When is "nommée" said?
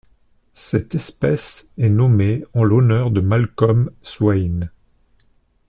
1.87-2.43